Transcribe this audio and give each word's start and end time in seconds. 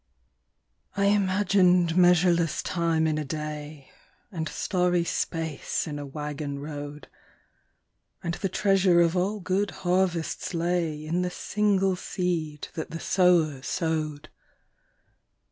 I 0.97 1.05
imagined 1.05 1.95
measureless 1.95 2.63
time 2.63 3.05
in 3.05 3.19
a 3.19 3.23
day, 3.23 3.91
And 4.31 4.49
starry 4.49 5.03
space 5.03 5.85
in 5.85 5.99
a 5.99 6.07
waggon 6.07 6.57
road, 6.57 7.07
And 8.23 8.33
the 8.33 8.49
treasure 8.49 8.99
of 9.01 9.15
all 9.15 9.39
good 9.41 9.69
harvests 9.85 10.55
lay 10.55 11.05
In 11.05 11.21
the 11.21 11.29
single 11.29 11.95
seed 11.95 12.69
that 12.73 12.89
the 12.89 12.99
sower 12.99 13.61
sowed. 13.61 14.29